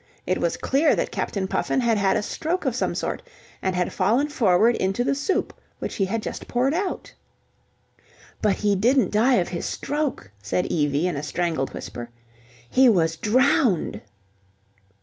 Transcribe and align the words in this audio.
It 0.25 0.39
was 0.39 0.57
clear 0.57 0.95
that 0.95 1.11
Captain 1.11 1.47
Puffin 1.47 1.79
had 1.81 1.95
had 1.99 2.17
a 2.17 2.23
stroke 2.23 2.65
of 2.65 2.75
some 2.75 2.95
sort, 2.95 3.21
and 3.61 3.75
had 3.75 3.93
fallen 3.93 4.29
forward 4.29 4.75
into 4.77 5.03
the 5.03 5.13
soup 5.13 5.53
which 5.77 5.97
he 5.97 6.05
had 6.05 6.23
just 6.23 6.47
poured 6.47 6.73
out.... 6.73 7.13
"But 8.41 8.55
he 8.55 8.75
didn't 8.75 9.11
die 9.11 9.35
of 9.35 9.49
his 9.49 9.67
stroke," 9.67 10.31
said 10.41 10.65
Evie 10.65 11.07
in 11.07 11.15
a 11.17 11.21
strangled 11.21 11.75
whisper. 11.75 12.09
"He 12.67 12.89
was 12.89 13.15
drowned." 13.15 14.01